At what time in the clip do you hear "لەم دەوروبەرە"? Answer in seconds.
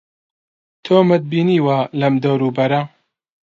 1.99-2.81